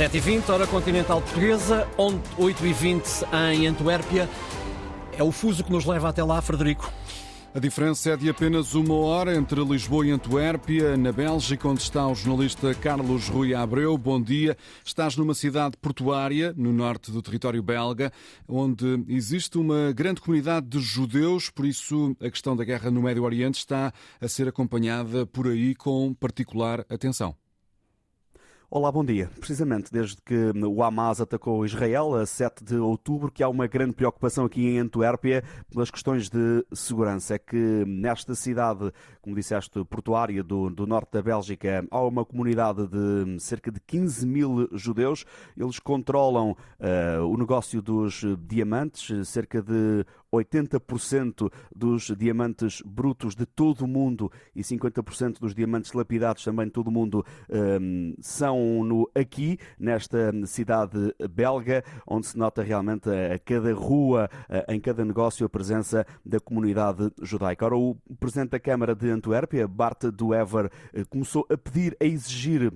[0.00, 4.26] 7h20, hora continental portuguesa, 8h20 em Antuérpia.
[5.12, 6.90] É o fuso que nos leva até lá, Frederico.
[7.54, 12.08] A diferença é de apenas uma hora entre Lisboa e Antuérpia, na Bélgica, onde está
[12.08, 13.98] o jornalista Carlos Rui Abreu.
[13.98, 14.56] Bom dia.
[14.82, 18.10] Estás numa cidade portuária, no norte do território belga,
[18.48, 23.22] onde existe uma grande comunidade de judeus, por isso a questão da guerra no Médio
[23.22, 27.36] Oriente está a ser acompanhada por aí com particular atenção.
[28.72, 29.28] Olá, bom dia.
[29.40, 33.94] Precisamente desde que o Hamas atacou Israel a 7 de outubro, que há uma grande
[33.94, 35.42] preocupação aqui em Antuérpia
[35.72, 37.34] pelas questões de segurança.
[37.34, 42.86] É que nesta cidade, como disseste, portuária do, do norte da Bélgica, há uma comunidade
[42.86, 45.24] de cerca de 15 mil judeus.
[45.56, 53.82] Eles controlam uh, o negócio dos diamantes, cerca de 80% dos diamantes brutos de todo
[53.82, 58.59] o mundo e 50% dos diamantes lapidados também de todo o mundo um, são
[59.14, 64.28] aqui, nesta cidade belga, onde se nota realmente a cada rua,
[64.68, 67.66] em cada negócio, a presença da comunidade judaica.
[67.66, 72.72] Ora, o presidente da Câmara de Antuérpia, Bart Duever, eh, começou a pedir, a exigir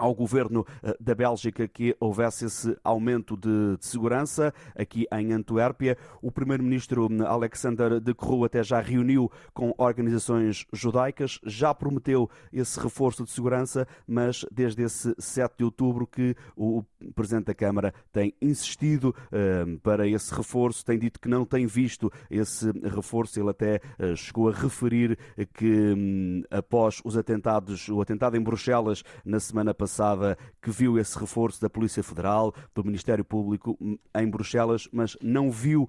[0.00, 5.96] ao governo eh, da Bélgica que houvesse esse aumento de, de segurança aqui em Antuérpia.
[6.22, 12.80] O primeiro-ministro hum, Alexander de Croo até já reuniu com organizações judaicas, já prometeu esse
[12.80, 16.82] reforço de segurança, mas desde esse 7 de outubro que o
[17.14, 22.10] presidente da Câmara tem insistido uh, para esse reforço, tem dito que não tem visto
[22.30, 23.38] esse reforço.
[23.38, 25.18] Ele até uh, chegou a referir
[25.52, 30.98] que um, após os atentados, o atentado em Bruxelas na semana passada passada que viu
[30.98, 35.88] esse reforço da Polícia Federal, do Ministério Público hum, em Bruxelas, mas não viu uh,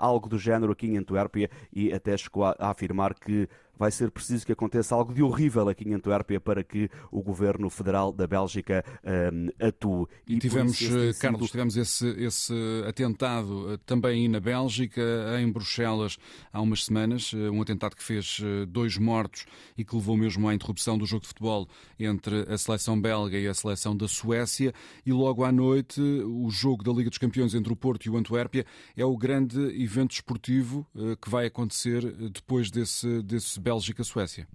[0.00, 4.46] algo do género aqui em Antuérpia e até chegou a afirmar que vai ser preciso
[4.46, 8.84] que aconteça algo de horrível aqui em Antuérpia para que o governo federal da Bélgica
[9.04, 10.06] um, atue.
[10.26, 12.54] E, e tivemos, eh, Carlos, tivemos esse, esse
[12.88, 15.02] atentado eh, também na Bélgica,
[15.40, 16.18] em Bruxelas,
[16.52, 19.46] há umas semanas, eh, um atentado que fez dois mortos
[19.76, 21.68] e que levou mesmo à interrupção do jogo de futebol
[21.98, 24.72] entre a seleção belga e a seleção da Suécia.
[25.04, 28.16] E logo à noite, o jogo da Liga dos Campeões entre o Porto e o
[28.16, 28.64] Antuérpia
[28.96, 30.86] é o grande evento esportivo
[31.20, 34.46] que vai acontecer depois desse, desse Bélgica-Suécia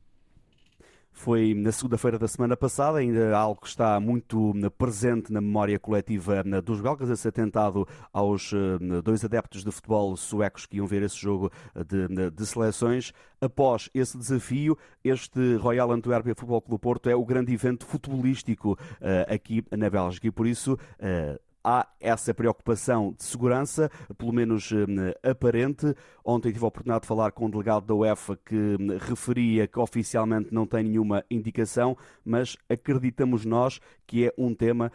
[1.11, 6.41] foi na segunda-feira da semana passada, ainda algo que está muito presente na memória coletiva
[6.63, 11.17] dos belgas, esse atentado aos eh, dois adeptos de futebol suecos que iam ver esse
[11.17, 11.51] jogo
[11.85, 13.11] de, de seleções.
[13.41, 19.33] Após esse desafio, este Royal Antwerpia Futebol Clube Porto é o grande evento futebolístico uh,
[19.33, 25.29] aqui na Bélgica e por isso uh, há essa preocupação de segurança, pelo menos eh,
[25.29, 25.95] aparente.
[26.23, 29.79] Ontem tive a oportunidade de falar com um delegado da UEFA que hum, referia que
[29.79, 34.91] oficialmente não tem nenhuma indicação, mas acreditamos nós que é um tema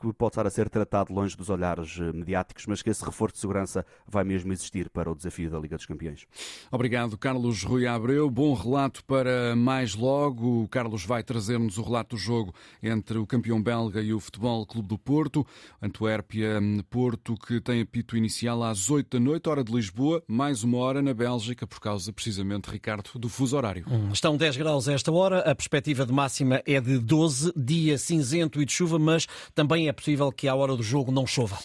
[0.00, 3.34] que pode estar a ser tratado longe dos olhares eh, mediáticos, mas que esse reforço
[3.34, 6.26] de segurança vai mesmo existir para o desafio da Liga dos Campeões.
[6.70, 8.30] Obrigado, Carlos Rui Abreu.
[8.30, 10.62] Bom relato para mais logo.
[10.62, 14.64] O Carlos vai trazer-nos o relato do jogo entre o campeão belga e o Futebol
[14.64, 15.44] Clube do Porto.
[15.82, 21.02] Antuérpia-Porto, que tem apito inicial às 8 da noite, hora de Lisboa, mais uma hora
[21.02, 23.84] na Bélgica, por causa, precisamente, Ricardo, do fuso horário.
[23.88, 27.98] Hum, estão 10 graus a esta hora, a perspectiva de máxima é de 12, dia
[27.98, 31.56] cinzento e de chuva, mas também é possível que à hora do jogo não chova.